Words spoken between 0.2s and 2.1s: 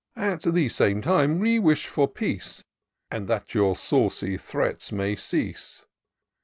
the same time we wish for